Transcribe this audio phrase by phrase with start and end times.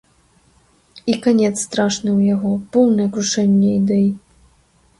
[1.13, 4.05] І канец страшны ў яго, поўнае крушэнне ідэй.